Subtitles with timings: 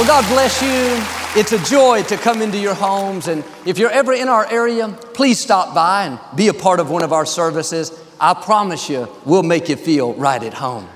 [0.00, 1.38] Well, God bless you.
[1.38, 3.28] It's a joy to come into your homes.
[3.28, 6.88] And if you're ever in our area, please stop by and be a part of
[6.88, 7.92] one of our services.
[8.18, 10.88] I promise you, we'll make you feel right at home.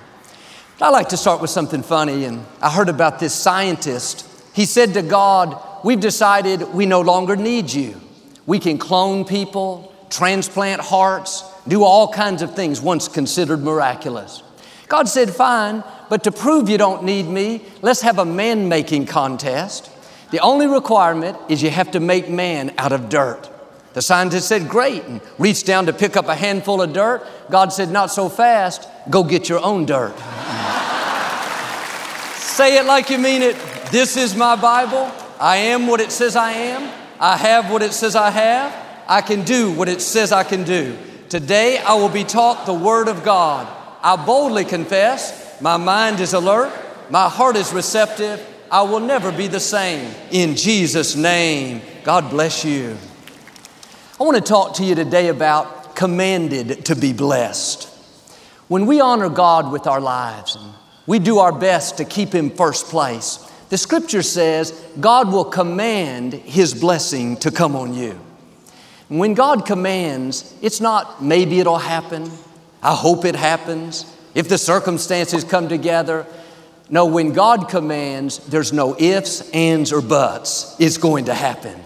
[0.80, 2.24] I like to start with something funny.
[2.24, 4.26] And I heard about this scientist.
[4.54, 8.00] He said to God, We've decided we no longer need you.
[8.46, 14.42] We can clone people, transplant hearts, do all kinds of things once considered miraculous.
[14.88, 19.06] God said, Fine, but to prove you don't need me, let's have a man making
[19.06, 19.90] contest.
[20.30, 23.50] The only requirement is you have to make man out of dirt.
[23.94, 27.24] The scientist said, Great, and reached down to pick up a handful of dirt.
[27.50, 30.14] God said, Not so fast, go get your own dirt.
[32.36, 33.56] Say it like you mean it.
[33.92, 35.10] This is my Bible.
[35.38, 36.90] I am what it says I am.
[37.20, 38.74] I have what it says I have.
[39.06, 40.96] I can do what it says I can do.
[41.28, 43.68] Today I will be taught the Word of God.
[44.02, 46.70] I boldly confess, my mind is alert,
[47.08, 48.38] my heart is receptive.
[48.70, 50.14] I will never be the same.
[50.30, 52.98] In Jesus' name, God bless you.
[54.20, 57.88] I want to talk to you today about commanded to be blessed.
[58.68, 60.70] When we honor God with our lives and
[61.06, 63.38] we do our best to keep Him first place,
[63.70, 64.70] the scripture says
[65.00, 68.20] God will command His blessing to come on you.
[69.08, 72.30] When God commands, it's not maybe it'll happen,
[72.82, 76.26] I hope it happens, if the circumstances come together.
[76.90, 80.76] No, when God commands, there's no ifs, ands, or buts.
[80.78, 81.80] It's going to happen.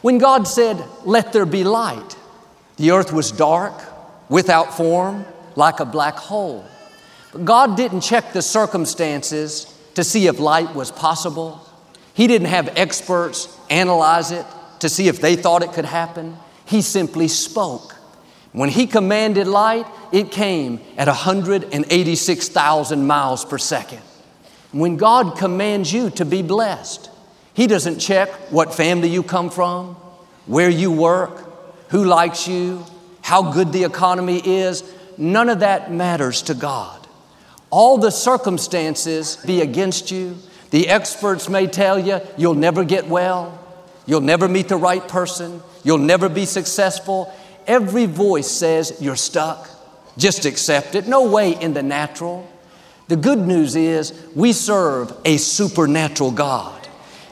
[0.00, 2.16] When God said, Let there be light,
[2.76, 3.74] the earth was dark,
[4.28, 6.64] without form, like a black hole.
[7.32, 11.60] But God didn't check the circumstances to see if light was possible.
[12.14, 14.46] He didn't have experts analyze it
[14.80, 16.36] to see if they thought it could happen.
[16.66, 17.95] He simply spoke.
[18.56, 24.00] When He commanded light, it came at 186,000 miles per second.
[24.72, 27.10] When God commands you to be blessed,
[27.52, 29.96] He doesn't check what family you come from,
[30.46, 32.82] where you work, who likes you,
[33.20, 34.82] how good the economy is.
[35.18, 37.06] None of that matters to God.
[37.68, 40.34] All the circumstances be against you.
[40.70, 43.62] The experts may tell you you'll never get well,
[44.06, 47.30] you'll never meet the right person, you'll never be successful.
[47.66, 49.68] Every voice says you're stuck.
[50.16, 51.06] Just accept it.
[51.06, 52.48] No way in the natural.
[53.08, 56.86] The good news is we serve a supernatural God.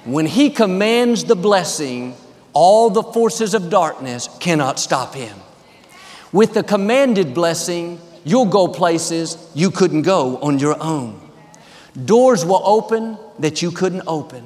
[0.04, 2.16] When He commands the blessing,
[2.52, 5.36] all the forces of darkness cannot stop Him.
[6.32, 11.20] With the commanded blessing, you'll go places you couldn't go on your own.
[12.04, 14.44] Doors will open that you couldn't open.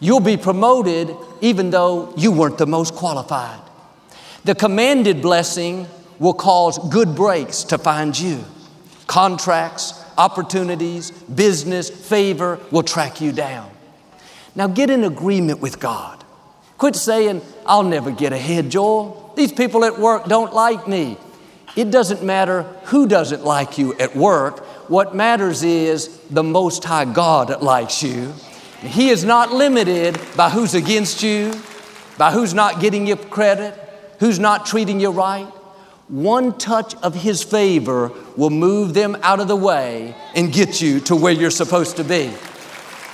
[0.00, 3.60] You'll be promoted even though you weren't the most qualified.
[4.44, 5.86] The commanded blessing
[6.18, 8.44] will cause good breaks to find you.
[9.06, 13.70] Contracts, opportunities, business, favor will track you down.
[14.54, 16.24] Now get in agreement with God.
[16.78, 19.32] Quit saying, I'll never get ahead, Joel.
[19.36, 21.18] These people at work don't like me.
[21.76, 24.60] It doesn't matter who doesn't like you at work.
[24.88, 28.32] What matters is the Most High God likes you.
[28.80, 31.52] He is not limited by who's against you,
[32.18, 33.78] by who's not getting you credit,
[34.20, 35.46] who's not treating you right.
[36.08, 41.00] One touch of His favor will move them out of the way and get you
[41.00, 42.32] to where you're supposed to be.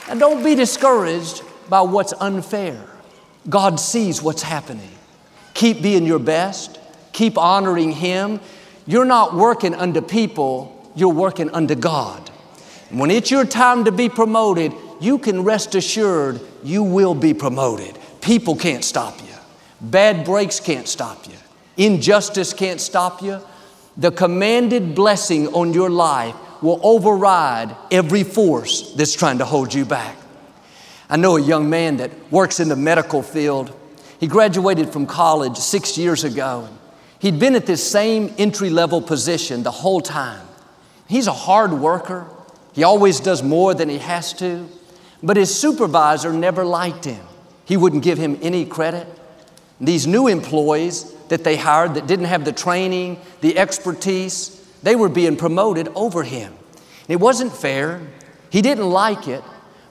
[0.08, 2.82] And don't be discouraged by what's unfair.
[3.48, 4.90] God sees what's happening.
[5.54, 6.78] Keep being your best,
[7.12, 8.40] keep honoring Him.
[8.86, 12.30] You're not working under people, you're working under God.
[12.90, 17.98] When it's your time to be promoted, you can rest assured you will be promoted.
[18.20, 19.34] People can't stop you,
[19.80, 21.34] bad breaks can't stop you.
[21.76, 23.40] Injustice can't stop you.
[23.96, 29.84] The commanded blessing on your life will override every force that's trying to hold you
[29.84, 30.16] back.
[31.08, 33.74] I know a young man that works in the medical field.
[34.18, 36.68] He graduated from college six years ago.
[37.18, 40.46] He'd been at this same entry level position the whole time.
[41.08, 42.26] He's a hard worker.
[42.72, 44.68] He always does more than he has to.
[45.22, 47.24] But his supervisor never liked him.
[47.64, 49.06] He wouldn't give him any credit.
[49.80, 54.52] These new employees, that they hired that didn't have the training, the expertise,
[54.82, 56.54] they were being promoted over him.
[57.08, 58.00] It wasn't fair.
[58.50, 59.42] He didn't like it,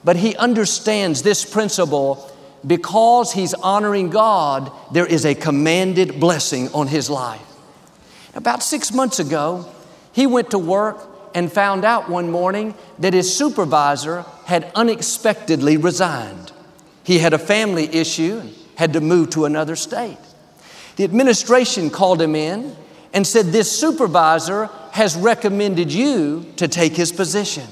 [0.03, 2.31] but he understands this principle
[2.65, 7.41] because he's honoring God, there is a commanded blessing on his life.
[8.33, 9.69] About six months ago,
[10.11, 10.97] he went to work
[11.35, 16.51] and found out one morning that his supervisor had unexpectedly resigned.
[17.03, 18.41] He had a family issue
[18.75, 20.17] had to move to another state.
[20.95, 22.75] The administration called him in
[23.13, 27.67] and said, This supervisor has recommended you to take his position.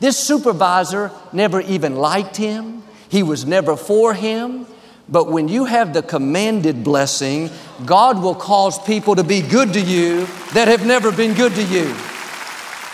[0.00, 4.66] This supervisor never even liked him, he was never for him.
[5.08, 7.50] But when you have the commanded blessing,
[7.84, 11.62] God will cause people to be good to you that have never been good to
[11.64, 11.94] you.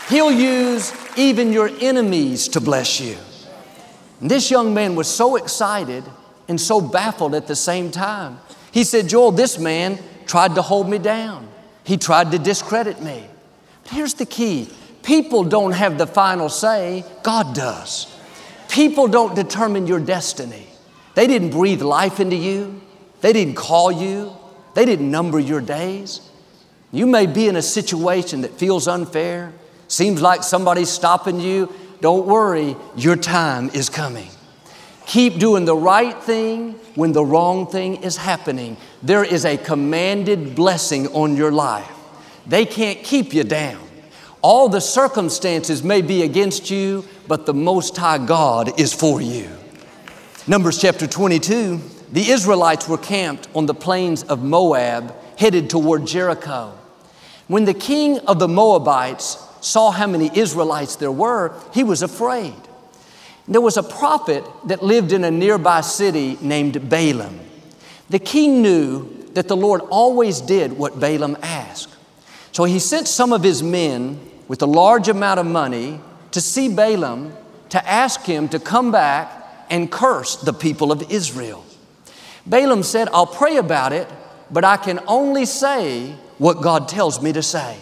[0.08, 3.16] He'll use even your enemies to bless you.
[4.20, 6.02] And this young man was so excited
[6.48, 8.40] and so baffled at the same time.
[8.72, 11.48] He said, Joel, this man tried to hold me down.
[11.84, 13.24] He tried to discredit me.
[13.84, 14.70] But here's the key
[15.02, 18.14] people don't have the final say, God does.
[18.68, 20.66] People don't determine your destiny.
[21.14, 22.80] They didn't breathe life into you,
[23.20, 24.36] they didn't call you,
[24.74, 26.20] they didn't number your days.
[26.92, 29.52] You may be in a situation that feels unfair,
[29.88, 31.72] seems like somebody's stopping you.
[32.00, 34.28] Don't worry, your time is coming.
[35.08, 38.76] Keep doing the right thing when the wrong thing is happening.
[39.02, 41.90] There is a commanded blessing on your life.
[42.46, 43.80] They can't keep you down.
[44.42, 49.48] All the circumstances may be against you, but the Most High God is for you.
[50.46, 51.80] Numbers chapter 22,
[52.12, 56.78] the Israelites were camped on the plains of Moab, headed toward Jericho.
[57.46, 62.67] When the king of the Moabites saw how many Israelites there were, he was afraid.
[63.48, 67.40] There was a prophet that lived in a nearby city named Balaam.
[68.10, 71.96] The king knew that the Lord always did what Balaam asked.
[72.52, 76.00] So he sent some of his men with a large amount of money
[76.32, 77.32] to see Balaam
[77.70, 81.64] to ask him to come back and curse the people of Israel.
[82.46, 84.08] Balaam said, I'll pray about it,
[84.50, 87.76] but I can only say what God tells me to say.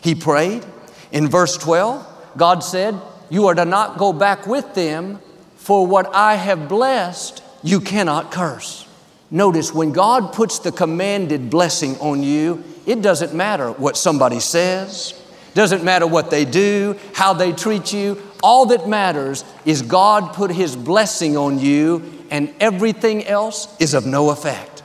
[0.00, 0.64] He prayed.
[1.12, 2.04] In verse 12,
[2.36, 3.00] God said,
[3.30, 5.20] you are to not go back with them,
[5.56, 8.86] for what I have blessed, you cannot curse.
[9.30, 15.20] Notice when God puts the commanded blessing on you, it doesn't matter what somebody says,
[15.54, 18.22] doesn't matter what they do, how they treat you.
[18.42, 24.06] All that matters is God put His blessing on you, and everything else is of
[24.06, 24.84] no effect.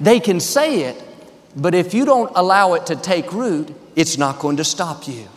[0.00, 1.00] They can say it,
[1.54, 5.28] but if you don't allow it to take root, it's not going to stop you.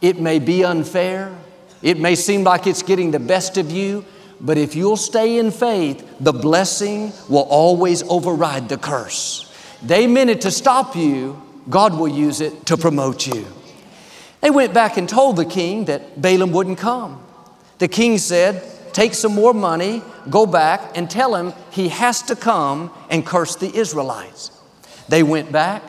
[0.00, 1.36] It may be unfair,
[1.82, 4.04] it may seem like it's getting the best of you,
[4.40, 9.48] but if you'll stay in faith, the blessing will always override the curse.
[9.82, 13.46] They meant it to stop you, God will use it to promote you.
[14.40, 17.24] They went back and told the king that Balaam wouldn't come.
[17.78, 22.36] The king said, Take some more money, go back and tell him he has to
[22.36, 24.50] come and curse the Israelites.
[25.08, 25.82] They went back.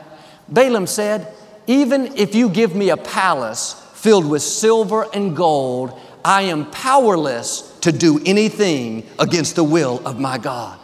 [0.48, 1.34] Balaam said,
[1.68, 7.62] Even if you give me a palace filled with silver and gold, I am powerless
[7.80, 10.78] to do anything against the will of my God.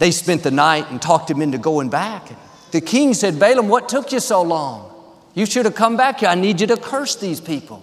[0.00, 2.32] They spent the night and talked him into going back.
[2.72, 4.92] The king said, Balaam, what took you so long?
[5.34, 6.28] You should have come back here.
[6.28, 7.80] I need you to curse these people.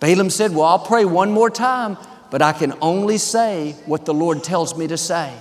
[0.00, 1.96] Balaam said, Well, I'll pray one more time,
[2.32, 5.32] but I can only say what the Lord tells me to say.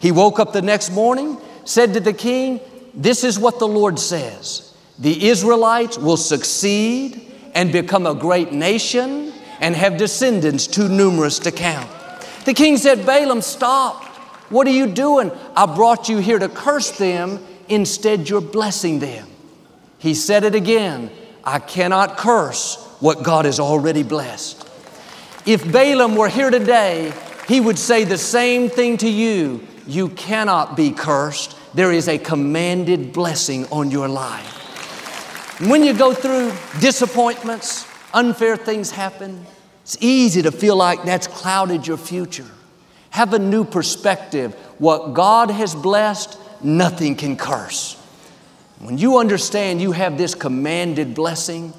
[0.00, 2.60] He woke up the next morning, said to the king,
[2.94, 4.64] This is what the Lord says
[4.98, 11.52] the Israelites will succeed and become a great nation and have descendants too numerous to
[11.52, 11.90] count.
[12.44, 14.04] The king said, Balaam, stop.
[14.50, 15.30] What are you doing?
[15.56, 17.44] I brought you here to curse them.
[17.68, 19.28] Instead, you're blessing them.
[19.98, 21.10] He said it again
[21.44, 24.68] I cannot curse what God has already blessed.
[25.46, 27.12] If Balaam were here today,
[27.46, 29.66] he would say the same thing to you.
[29.86, 31.56] You cannot be cursed.
[31.74, 34.67] There is a commanded blessing on your life.
[35.60, 37.84] When you go through disappointments,
[38.14, 39.44] unfair things happen,
[39.82, 42.46] it's easy to feel like that's clouded your future.
[43.10, 44.54] Have a new perspective.
[44.78, 47.94] What God has blessed, nothing can curse.
[48.78, 51.72] When you understand you have this commanded blessing,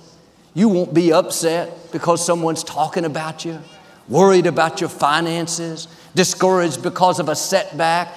[0.54, 3.60] you won't be upset because someone's talking about you,
[4.10, 8.14] worried about your finances, discouraged because of a setback.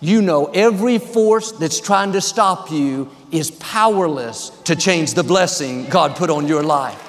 [0.00, 5.86] You know every force that's trying to stop you is powerless to change the blessing
[5.86, 7.04] God put on your life.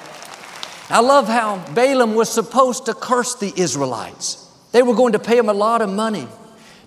[0.90, 4.44] I love how Balaam was supposed to curse the Israelites.
[4.72, 6.26] They were going to pay him a lot of money.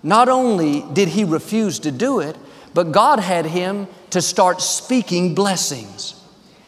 [0.03, 2.36] Not only did he refuse to do it,
[2.74, 6.22] but God had him to start speaking blessings.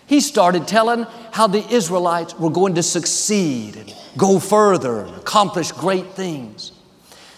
[0.08, 5.74] He started telling how the Israelites were going to succeed and go further and accomplish
[5.74, 6.72] great things.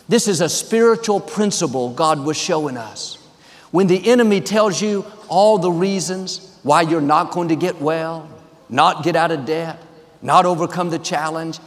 [0.09, 3.15] This is a spiritual principle God was showing us.
[3.71, 8.29] When the enemy tells you all the reasons why you're not going to get well,
[8.69, 9.81] not get out of debt,
[10.21, 11.59] not overcome the challenge,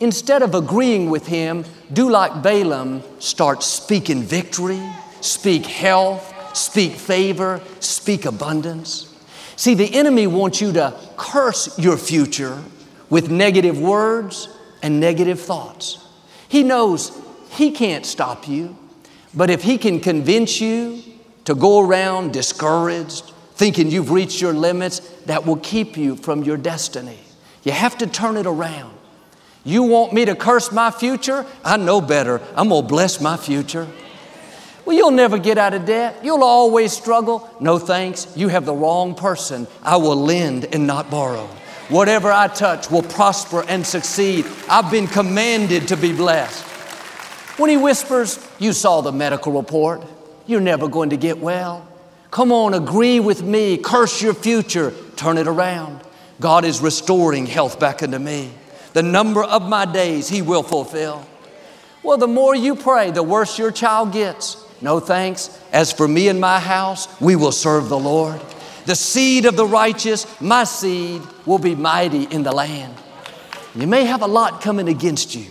[0.00, 4.82] instead of agreeing with him, do like Balaam, start speaking victory,
[5.20, 9.10] speak health, speak favor, speak abundance.
[9.56, 12.60] See, the enemy wants you to curse your future
[13.08, 14.48] with negative words
[14.82, 16.04] and negative thoughts.
[16.48, 17.10] He knows
[17.54, 18.76] he can't stop you,
[19.34, 21.02] but if he can convince you
[21.44, 26.56] to go around discouraged, thinking you've reached your limits, that will keep you from your
[26.56, 27.18] destiny.
[27.62, 28.94] You have to turn it around.
[29.64, 31.46] You want me to curse my future?
[31.64, 32.40] I know better.
[32.54, 33.88] I'm going to bless my future.
[34.84, 36.22] Well, you'll never get out of debt.
[36.22, 37.48] You'll always struggle.
[37.60, 38.36] No thanks.
[38.36, 39.66] You have the wrong person.
[39.82, 41.46] I will lend and not borrow.
[41.88, 44.44] Whatever I touch will prosper and succeed.
[44.68, 46.73] I've been commanded to be blessed.
[47.56, 50.02] When he whispers, You saw the medical report.
[50.46, 51.86] You're never going to get well.
[52.30, 53.78] Come on, agree with me.
[53.78, 54.92] Curse your future.
[55.16, 56.00] Turn it around.
[56.40, 58.50] God is restoring health back into me.
[58.92, 61.24] The number of my days He will fulfill.
[62.02, 64.62] Well, the more you pray, the worse your child gets.
[64.82, 65.58] No thanks.
[65.72, 68.40] As for me and my house, we will serve the Lord.
[68.84, 72.94] The seed of the righteous, my seed, will be mighty in the land.
[73.74, 75.46] You may have a lot coming against you.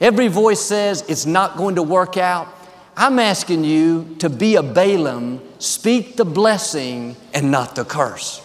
[0.00, 2.48] Every voice says it's not going to work out.
[2.96, 8.40] I'm asking you to be a Balaam, speak the blessing and not the curse.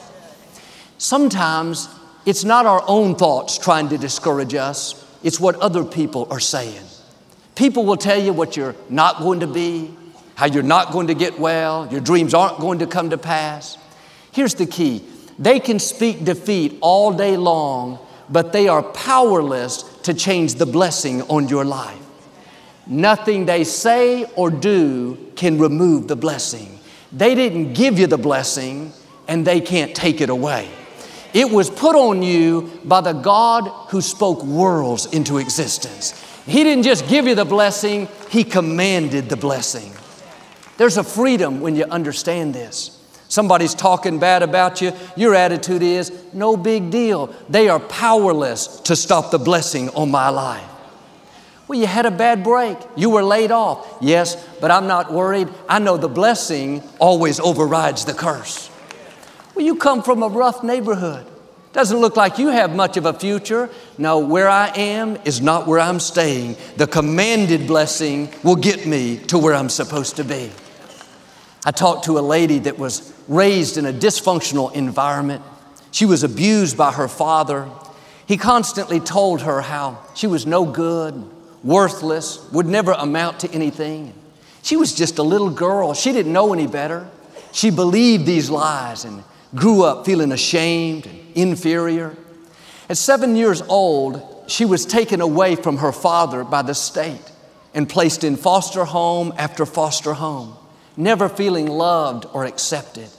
[0.97, 1.87] Sometimes
[2.25, 6.81] it's not our own thoughts trying to discourage us, it's what other people are saying.
[7.55, 9.93] People will tell you what you're not going to be,
[10.35, 13.77] how you're not going to get well, your dreams aren't going to come to pass.
[14.31, 15.03] Here's the key
[15.37, 21.21] they can speak defeat all day long, but they are powerless to change the blessing
[21.23, 21.97] on your life.
[22.87, 26.79] Nothing they say or do can remove the blessing.
[27.11, 28.93] They didn't give you the blessing,
[29.27, 30.69] and they can't take it away.
[31.33, 36.19] It was put on you by the God who spoke worlds into existence.
[36.45, 39.93] He didn't just give you the blessing, He commanded the blessing.
[40.77, 42.98] There's a freedom when you understand this.
[43.29, 47.33] Somebody's talking bad about you, your attitude is, no big deal.
[47.47, 50.67] They are powerless to stop the blessing on my life.
[51.67, 52.79] Well, you had a bad break.
[52.95, 53.87] You were laid off.
[54.01, 55.47] Yes, but I'm not worried.
[55.69, 58.71] I know the blessing always overrides the curse.
[59.53, 61.27] Well, you come from a rough neighborhood.
[61.71, 63.69] Doesn't look like you have much of a future.
[63.99, 66.57] No, where I am is not where I'm staying.
[66.77, 70.49] The commanded blessing will get me to where I'm supposed to be.
[71.65, 75.43] I talked to a lady that was raised in a dysfunctional environment.
[75.91, 77.69] She was abused by her father.
[78.27, 81.29] He constantly told her how she was no good,
[81.63, 84.13] worthless, would never amount to anything.
[84.61, 85.93] She was just a little girl.
[85.93, 87.09] She didn't know any better.
[87.51, 89.23] She believed these lies and
[89.53, 92.15] grew up feeling ashamed and inferior.
[92.87, 97.31] At seven years old, she was taken away from her father by the state
[97.73, 100.55] and placed in foster home after foster home
[100.99, 103.09] never feeling loved or accepted.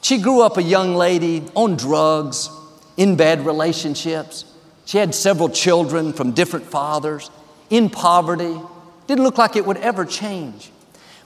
[0.00, 2.48] She grew up a young lady on drugs,
[2.96, 4.44] in bad relationships.
[4.84, 7.30] She had several children from different fathers,
[7.68, 8.60] in poverty.
[9.06, 10.70] Didn't look like it would ever change.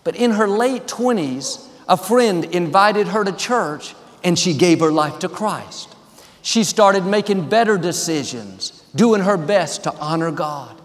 [0.03, 4.93] But in her late 20s, a friend invited her to church and she gave her
[4.93, 5.95] life to Christ.
[6.43, 10.81] She started making better decisions, doing her best to honor God.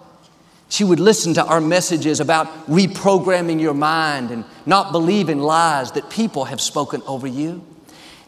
[0.80, 6.10] She would listen to our messages about reprogramming your mind and not believing lies that
[6.10, 7.68] people have spoken over you.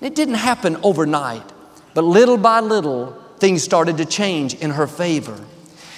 [0.02, 1.50] It didn't happen overnight,
[1.94, 5.40] but little by little, things started to change in her favor.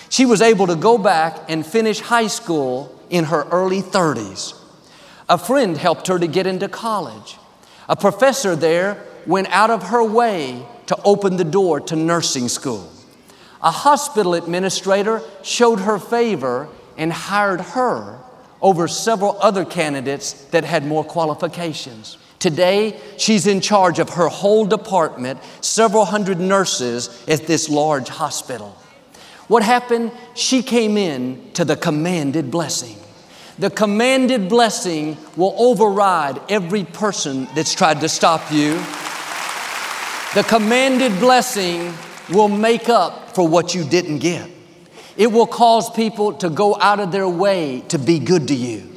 [0.10, 4.54] She was able to go back and finish high school in her early 30s.
[5.28, 7.40] A friend helped her to get into college.
[7.90, 12.93] A professor there went out of her way to open the door to nursing school.
[13.64, 16.68] A hospital administrator showed her favor
[16.98, 18.20] and hired her
[18.62, 22.18] over several other candidates that had more qualifications.
[22.40, 28.78] Today, she's in charge of her whole department, several hundred nurses at this large hospital.
[29.48, 30.12] What happened?
[30.36, 32.98] She came in to the commanded blessing.
[33.60, 38.74] The commanded blessing will override every person that's tried to stop you.
[40.34, 41.94] The commanded blessing
[42.30, 44.50] will make up for what you didn't get.
[45.18, 48.90] It will cause people to go out of their way to be good to you.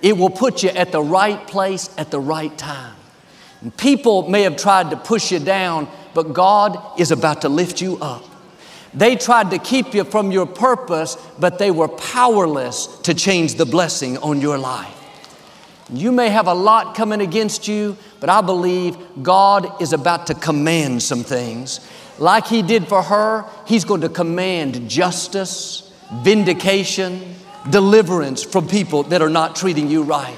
[0.00, 2.94] It will put you at the right place at the right time.
[3.60, 7.80] And people may have tried to push you down, but God is about to lift
[7.80, 8.24] you up.
[8.94, 13.66] They tried to keep you from your purpose, but they were powerless to change the
[13.66, 14.94] blessing on your life.
[15.90, 20.34] You may have a lot coming against you, but I believe God is about to
[20.34, 21.80] command some things
[22.18, 27.34] like He did for her, He's going to command justice, vindication,
[27.70, 30.36] deliverance from people that are not treating you right.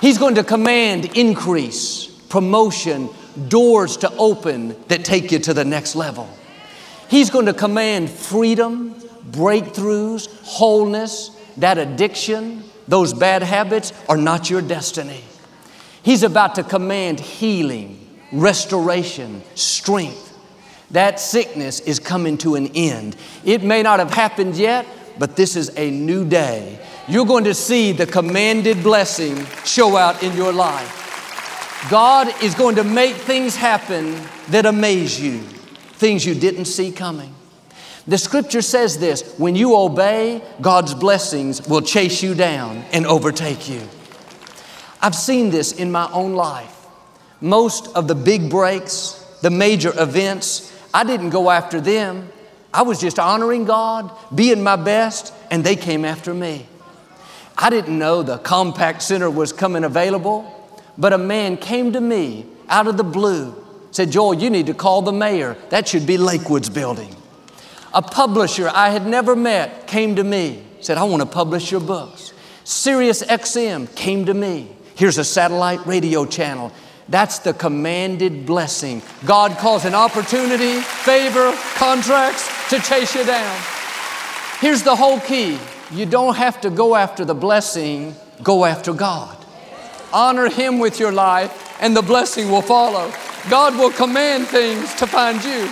[0.00, 3.10] He's going to command increase, promotion,
[3.48, 6.28] doors to open that take you to the next level.
[7.08, 8.94] He's going to command freedom,
[9.30, 15.22] breakthroughs, wholeness, that addiction, those bad habits are not your destiny.
[16.02, 20.29] He's about to command healing, restoration, strength.
[20.90, 23.16] That sickness is coming to an end.
[23.44, 24.86] It may not have happened yet,
[25.18, 26.78] but this is a new day.
[27.08, 31.88] You're going to see the commanded blessing show out in your life.
[31.90, 35.38] God is going to make things happen that amaze you,
[35.94, 37.34] things you didn't see coming.
[38.06, 43.68] The scripture says this when you obey, God's blessings will chase you down and overtake
[43.68, 43.80] you.
[45.00, 46.86] I've seen this in my own life.
[47.40, 52.28] Most of the big breaks, the major events, I didn't go after them.
[52.72, 56.66] I was just honoring God, being my best, and they came after me.
[57.58, 62.46] I didn't know the Compaq Center was coming available, but a man came to me
[62.68, 63.54] out of the blue,
[63.90, 65.56] said, Joel, you need to call the mayor.
[65.70, 67.14] That should be Lakewood's building.
[67.92, 71.80] A publisher I had never met came to me, said, I want to publish your
[71.80, 72.32] books.
[72.62, 74.68] Sirius XM came to me.
[74.94, 76.72] Here's a satellite radio channel.
[77.10, 79.02] That's the commanded blessing.
[79.26, 83.60] God calls an opportunity, favor, contracts to chase you down.
[84.60, 85.58] Here's the whole key
[85.90, 89.36] you don't have to go after the blessing, go after God.
[90.12, 93.12] Honor Him with your life, and the blessing will follow.
[93.48, 95.68] God will command things to find you.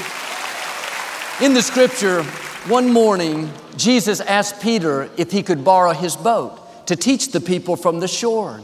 [1.44, 2.24] In the scripture,
[2.66, 7.76] one morning, Jesus asked Peter if he could borrow his boat to teach the people
[7.76, 8.60] from the shore.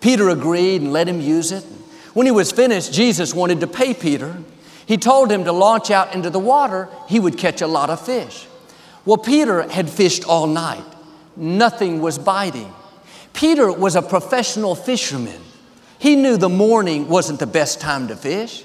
[0.00, 1.64] Peter agreed and let him use it.
[2.16, 4.38] When he was finished, Jesus wanted to pay Peter.
[4.86, 8.00] He told him to launch out into the water, he would catch a lot of
[8.00, 8.46] fish.
[9.04, 10.82] Well, Peter had fished all night,
[11.36, 12.72] nothing was biting.
[13.34, 15.42] Peter was a professional fisherman.
[15.98, 18.64] He knew the morning wasn't the best time to fish.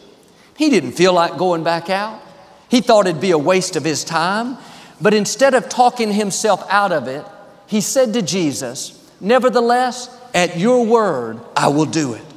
[0.56, 2.22] He didn't feel like going back out.
[2.70, 4.60] He thought it'd be a waste of his time,
[5.02, 7.26] but instead of talking himself out of it,
[7.68, 12.31] he said to Jesus, Nevertheless, at your word, I will do it.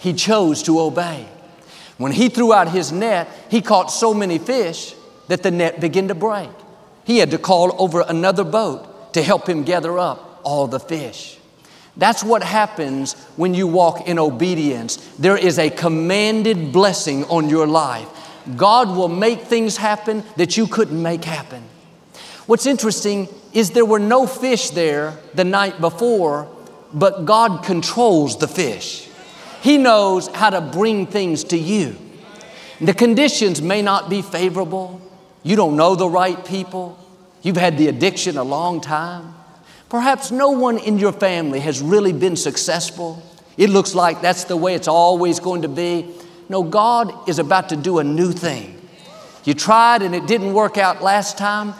[0.00, 1.26] He chose to obey.
[1.98, 4.94] When he threw out his net, he caught so many fish
[5.28, 6.48] that the net began to break.
[7.04, 11.38] He had to call over another boat to help him gather up all the fish.
[11.96, 14.96] That's what happens when you walk in obedience.
[15.18, 18.08] There is a commanded blessing on your life.
[18.56, 21.62] God will make things happen that you couldn't make happen.
[22.46, 26.48] What's interesting is there were no fish there the night before,
[26.94, 29.09] but God controls the fish.
[29.60, 31.96] He knows how to bring things to you.
[32.80, 35.00] The conditions may not be favorable.
[35.42, 36.98] You don't know the right people.
[37.42, 39.34] You've had the addiction a long time.
[39.88, 43.22] Perhaps no one in your family has really been successful.
[43.56, 46.14] It looks like that's the way it's always going to be.
[46.48, 48.80] No, God is about to do a new thing.
[49.44, 51.74] You tried and it didn't work out last time,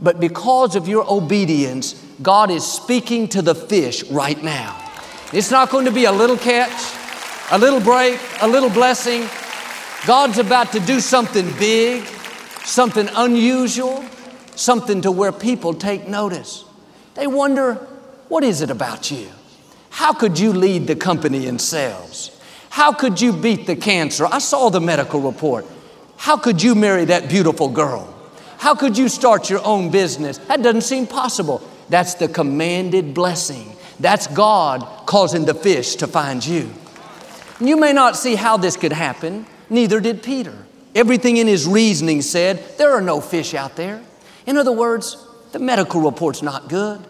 [0.00, 4.80] but because of your obedience, God is speaking to the fish right now.
[5.32, 6.70] It's not going to be a little catch,
[7.50, 9.28] a little break, a little blessing.
[10.06, 12.04] God's about to do something big,
[12.64, 14.04] something unusual,
[14.54, 16.64] something to where people take notice.
[17.14, 17.74] They wonder,
[18.28, 19.28] what is it about you?
[19.90, 22.30] How could you lead the company in sales?
[22.70, 24.26] How could you beat the cancer?
[24.26, 25.66] I saw the medical report.
[26.16, 28.12] How could you marry that beautiful girl?
[28.58, 30.38] How could you start your own business?
[30.38, 31.62] That doesn't seem possible.
[31.88, 33.76] That's the commanded blessing.
[34.00, 36.70] That's God causing the fish to find you.
[37.60, 40.56] You may not see how this could happen, neither did Peter.
[40.94, 44.02] Everything in his reasoning said, There are no fish out there.
[44.46, 45.16] In other words,
[45.52, 47.00] the medical report's not good.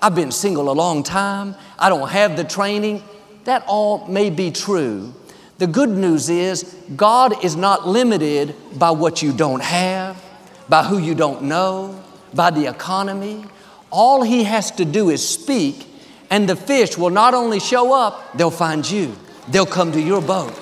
[0.00, 1.54] I've been single a long time.
[1.78, 3.02] I don't have the training.
[3.44, 5.14] That all may be true.
[5.58, 6.62] The good news is
[6.96, 10.22] God is not limited by what you don't have,
[10.68, 12.02] by who you don't know,
[12.34, 13.44] by the economy.
[13.90, 15.86] All He has to do is speak,
[16.28, 19.16] and the fish will not only show up, they'll find you.
[19.48, 20.54] They'll come to your boat.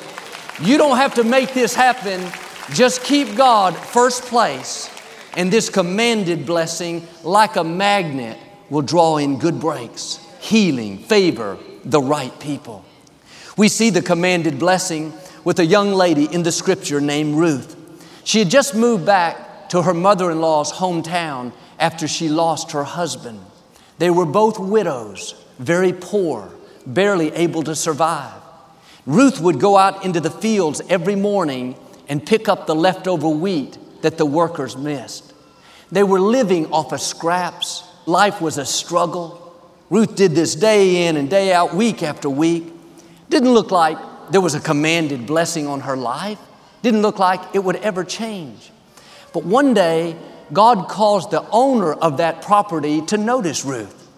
[0.60, 2.20] You don't have to make this happen.
[2.70, 4.90] Just keep God first place,
[5.36, 8.38] and this commanded blessing, like a magnet,
[8.70, 12.84] will draw in good breaks, healing, favor, the right people.
[13.56, 15.12] We see the commanded blessing
[15.44, 17.76] with a young lady in the scripture named Ruth.
[18.24, 22.84] She had just moved back to her mother in law's hometown after she lost her
[22.84, 23.40] husband.
[23.98, 26.50] They were both widows, very poor,
[26.86, 28.32] barely able to survive.
[29.06, 31.76] Ruth would go out into the fields every morning
[32.08, 35.32] and pick up the leftover wheat that the workers missed.
[35.90, 37.84] They were living off of scraps.
[38.06, 39.38] Life was a struggle.
[39.90, 42.72] Ruth did this day in and day out, week after week.
[43.28, 43.98] Didn't look like
[44.30, 46.38] there was a commanded blessing on her life.
[46.82, 48.70] Didn't look like it would ever change.
[49.32, 50.16] But one day,
[50.52, 54.08] God caused the owner of that property to notice Ruth.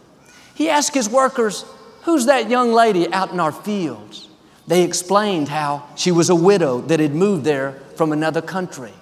[0.54, 1.64] He asked his workers,
[2.02, 4.28] Who's that young lady out in our fields?
[4.66, 8.92] They explained how she was a widow that had moved there from another country.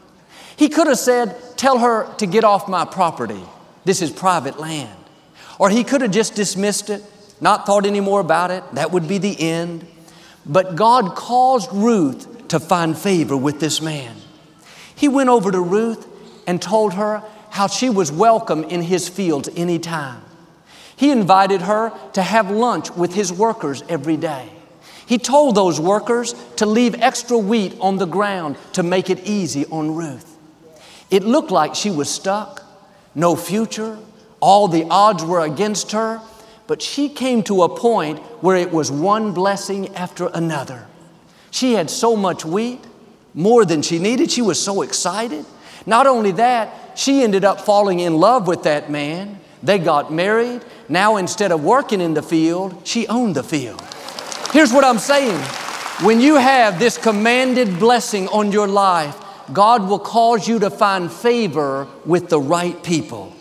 [0.56, 3.42] He could have said, Tell her to get off my property.
[3.84, 4.98] This is private land.
[5.58, 7.02] Or he could have just dismissed it,
[7.40, 8.64] not thought any more about it.
[8.74, 9.86] That would be the end.
[10.44, 14.16] But God caused Ruth to find favor with this man.
[14.94, 16.06] He went over to Ruth
[16.46, 20.22] and told her how she was welcome in his fields anytime.
[20.96, 24.50] He invited her to have lunch with his workers every day.
[25.06, 29.66] He told those workers to leave extra wheat on the ground to make it easy
[29.66, 30.36] on Ruth.
[31.10, 32.62] It looked like she was stuck,
[33.14, 33.98] no future,
[34.40, 36.20] all the odds were against her,
[36.66, 40.86] but she came to a point where it was one blessing after another.
[41.50, 42.80] She had so much wheat,
[43.34, 44.30] more than she needed.
[44.30, 45.44] She was so excited.
[45.86, 49.38] Not only that, she ended up falling in love with that man.
[49.62, 50.62] They got married.
[50.88, 53.82] Now, instead of working in the field, she owned the field.
[54.52, 55.40] Here's what I'm saying
[56.04, 59.16] when you have this commanded blessing on your life,
[59.50, 63.34] God will cause you to find favor with the right people.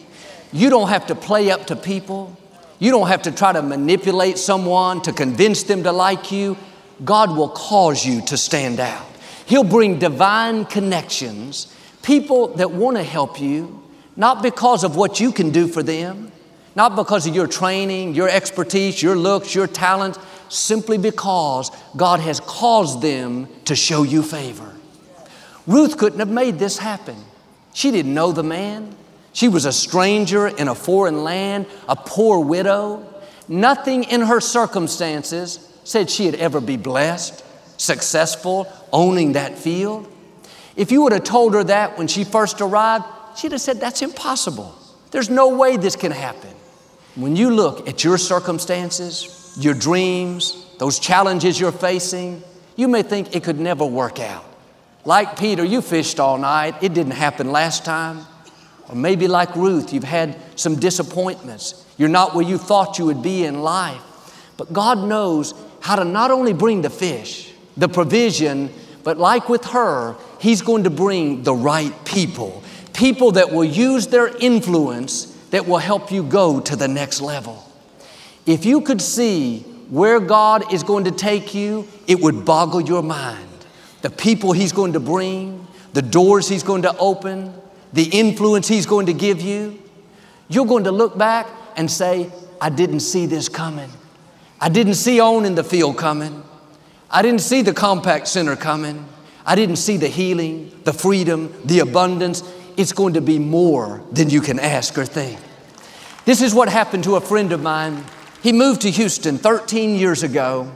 [0.54, 2.38] You don't have to play up to people.
[2.80, 6.56] You don't have to try to manipulate someone to convince them to like you.
[7.04, 9.06] God will cause you to stand out.
[9.46, 13.84] He'll bring divine connections, people that want to help you,
[14.16, 16.32] not because of what you can do for them,
[16.74, 20.18] not because of your training, your expertise, your looks, your talent,
[20.52, 24.76] simply because God has caused them to show you favor.
[25.66, 27.16] Ruth couldn't have made this happen.
[27.74, 28.96] She didn't know the man.
[29.34, 33.08] She was a stranger in a foreign land, a poor widow.
[33.48, 37.44] Nothing in her circumstances said she'd ever be blessed,
[37.78, 40.12] successful, owning that field.
[40.76, 43.06] If you would have told her that when she first arrived,
[43.38, 44.76] she'd have said, That's impossible.
[45.12, 46.54] There's no way this can happen.
[47.16, 52.44] When you look at your circumstances, your dreams, those challenges you're facing,
[52.76, 54.46] you may think it could never work out.
[55.04, 58.26] Like Peter, you fished all night, it didn't happen last time.
[58.88, 61.86] Or maybe like Ruth, you've had some disappointments.
[61.98, 64.02] You're not where you thought you would be in life.
[64.58, 68.70] But God knows how to not only bring the fish, the provision,
[69.04, 72.64] but like with her, He's going to bring the right people.
[72.94, 77.71] People that will use their influence that will help you go to the next level.
[78.46, 83.04] If you could see where God is going to take you, it would boggle your
[83.04, 83.48] mind.
[84.02, 87.54] The people He's going to bring, the doors He's going to open,
[87.94, 89.82] the influence He's going to give you,
[90.48, 93.90] you're going to look back and say, I didn't see this coming.
[94.60, 96.44] I didn't see on in the field coming.
[97.10, 99.08] I didn't see the Compaq Center coming.
[99.46, 102.44] I didn't see the healing, the freedom, the abundance.
[102.78, 105.40] It's going to be more than you can ask or think.
[106.26, 108.04] This is what happened to a friend of mine.
[108.42, 110.72] He moved to Houston 13 years ago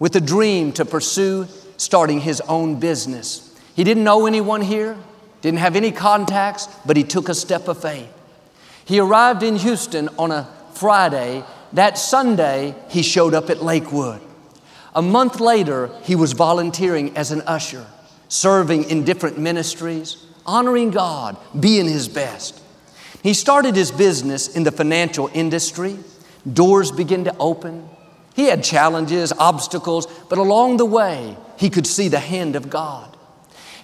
[0.00, 3.54] with a dream to pursue starting his own business.
[3.76, 4.96] He didn't know anyone here,
[5.40, 8.08] didn't have any contacts, but he took a step of faith.
[8.84, 11.44] He arrived in Houston on a Friday.
[11.74, 14.20] That Sunday, he showed up at Lakewood.
[14.94, 17.86] A month later, he was volunteering as an usher,
[18.28, 22.60] serving in different ministries, honoring God, being his best.
[23.22, 25.98] He started his business in the financial industry.
[26.52, 27.88] Doors begin to open.
[28.34, 33.16] He had challenges, obstacles, but along the way, he could see the hand of God.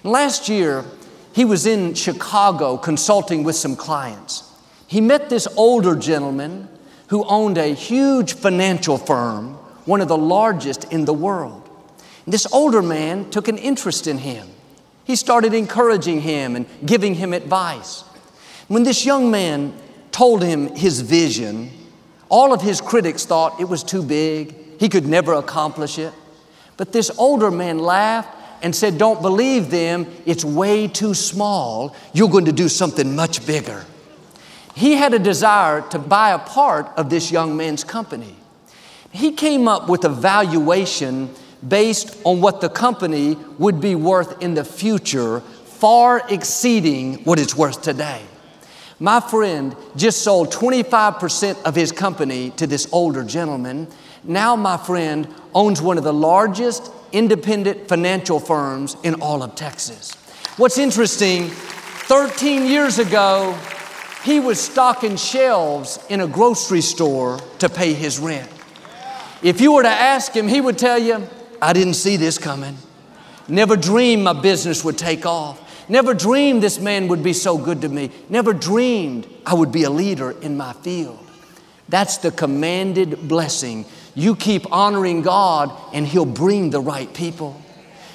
[0.03, 0.85] And last year,
[1.33, 4.49] he was in Chicago consulting with some clients.
[4.85, 6.69] He met this older gentleman
[7.07, 11.67] who owned a huge financial firm, one of the largest in the world.
[12.25, 14.47] This older man took an interest in him.
[15.03, 18.01] He started encouraging him and giving him advice.
[18.67, 19.73] When this young man
[20.11, 21.71] told him his vision,
[22.33, 26.11] all of his critics thought it was too big, he could never accomplish it.
[26.77, 31.95] But this older man laughed and said, Don't believe them, it's way too small.
[32.11, 33.85] You're going to do something much bigger.
[34.73, 38.35] He had a desire to buy a part of this young man's company.
[39.11, 41.29] He came up with a valuation
[41.65, 47.55] based on what the company would be worth in the future, far exceeding what it's
[47.55, 48.23] worth today.
[49.03, 53.89] My friend just sold 25% of his company to this older gentleman.
[54.23, 60.13] Now, my friend owns one of the largest independent financial firms in all of Texas.
[60.55, 63.59] What's interesting, 13 years ago,
[64.23, 68.49] he was stocking shelves in a grocery store to pay his rent.
[69.41, 71.27] If you were to ask him, he would tell you,
[71.61, 72.77] I didn't see this coming.
[73.49, 75.59] Never dreamed my business would take off.
[75.89, 78.11] Never dreamed this man would be so good to me.
[78.29, 81.19] Never dreamed I would be a leader in my field.
[81.89, 83.85] That's the commanded blessing.
[84.15, 87.61] You keep honoring God, and He'll bring the right people.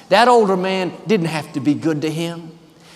[0.09, 2.51] That older man didn't have to be good to him.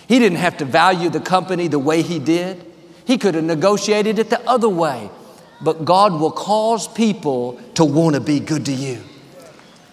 [0.08, 2.64] He didn't have to value the company the way he did.
[3.06, 5.08] He could have negotiated it the other way.
[5.62, 9.02] But God will cause people to want to be good to you.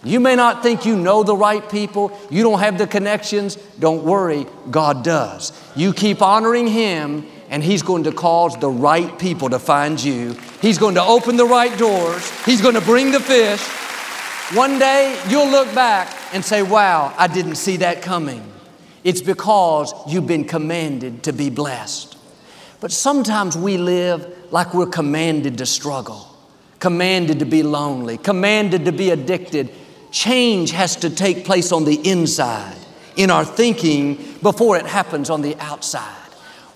[0.04, 3.56] You may not think you know the right people, you don't have the connections.
[3.78, 5.52] Don't worry, God does.
[5.76, 10.32] You keep honoring Him, and He's going to cause the right people to find you.
[10.60, 13.60] He's going to open the right doors, He's going to bring the fish.
[14.56, 18.52] One day you'll look back and say, Wow, I didn't see that coming.
[19.04, 22.16] It's because you've been commanded to be blessed.
[22.80, 26.28] But sometimes we live like we're commanded to struggle,
[26.80, 29.70] commanded to be lonely, commanded to be addicted.
[30.12, 32.76] Change has to take place on the inside,
[33.16, 36.18] in our thinking, before it happens on the outside.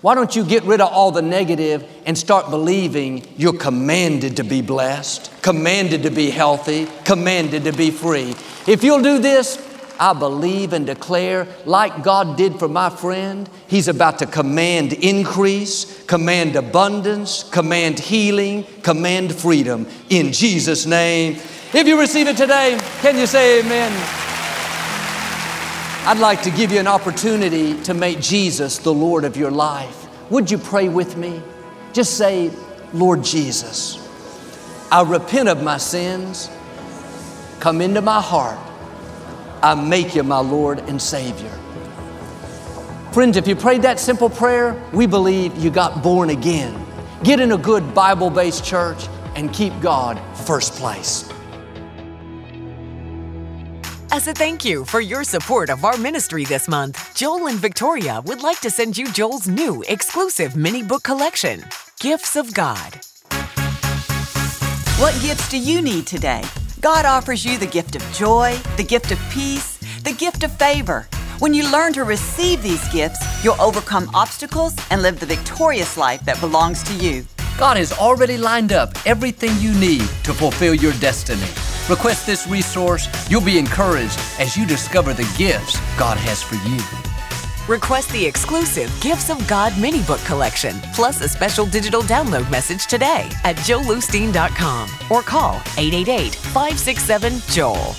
[0.01, 4.45] Why don't you get rid of all the negative and start believing you're commanded to
[4.45, 8.35] be blessed, commanded to be healthy, commanded to be free?
[8.67, 9.63] If you'll do this,
[9.99, 16.05] I believe and declare, like God did for my friend, He's about to command increase,
[16.07, 21.41] command abundance, command healing, command freedom in Jesus' name.
[21.77, 23.93] If you receive it today, can you say amen?
[26.07, 30.09] I'd like to give you an opportunity to make Jesus the Lord of your life.
[30.31, 31.43] Would you pray with me?
[31.93, 32.51] Just say,
[32.95, 34.03] Lord Jesus,
[34.91, 36.49] I repent of my sins.
[37.61, 38.59] Come into my heart
[39.63, 41.51] I make you my Lord and Savior.
[43.13, 46.87] Friends, if you prayed that simple prayer, we believe you got born again.
[47.23, 51.31] Get in a good Bible based church and keep God first place.
[54.13, 58.23] As a thank you for your support of our ministry this month, Joel and Victoria
[58.25, 61.65] would like to send you Joel's new exclusive mini book collection,
[61.99, 63.01] Gifts of God.
[64.99, 66.43] What gifts do you need today?
[66.81, 71.09] God offers you the gift of joy, the gift of peace, the gift of favor.
[71.41, 76.25] When you learn to receive these gifts, you'll overcome obstacles and live the victorious life
[76.25, 77.27] that belongs to you.
[77.59, 81.76] God has already lined up everything you need to fulfill your destiny.
[81.89, 83.09] Request this resource.
[83.31, 86.81] You'll be encouraged as you discover the gifts God has for you.
[87.73, 92.87] Request the exclusive Gifts of God mini book collection, plus a special digital download message
[92.87, 97.95] today at joelosteen.com or call 888 567 Joel.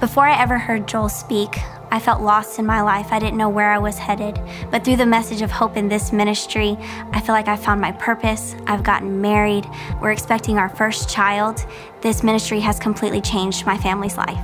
[0.00, 1.56] Before I ever heard Joel speak,
[1.90, 3.12] I felt lost in my life.
[3.12, 4.40] I didn't know where I was headed.
[4.70, 6.76] But through the message of hope in this ministry,
[7.12, 8.56] I feel like I found my purpose.
[8.66, 9.66] I've gotten married.
[10.00, 11.64] We're expecting our first child.
[12.00, 14.38] This ministry has completely changed my family's life.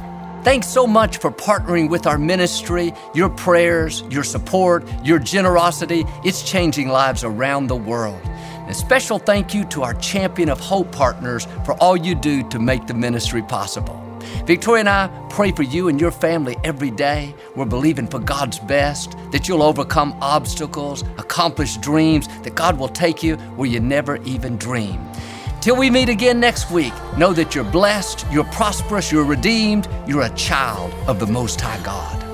[0.44, 2.92] Thanks so much for partnering with our ministry.
[3.14, 8.20] Your prayers, your support, your generosity, it's changing lives around the world.
[8.68, 12.58] A special thank you to our Champion of Hope partners for all you do to
[12.58, 14.11] make the ministry possible.
[14.44, 17.34] Victoria and I pray for you and your family every day.
[17.56, 23.22] We're believing for God's best, that you'll overcome obstacles, accomplish dreams, that God will take
[23.22, 25.06] you where you never even dreamed.
[25.60, 30.22] Till we meet again next week, know that you're blessed, you're prosperous, you're redeemed, you're
[30.22, 32.31] a child of the Most High God.